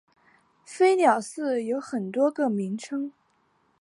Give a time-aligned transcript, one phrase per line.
[0.65, 3.13] 飞鸟寺有很多个名称。